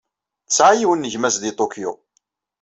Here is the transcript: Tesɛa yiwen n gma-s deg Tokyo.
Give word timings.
Tesɛa 0.47 0.73
yiwen 0.79 1.05
n 1.07 1.11
gma-s 1.13 1.35
deg 1.39 1.55
Tokyo. 1.59 1.91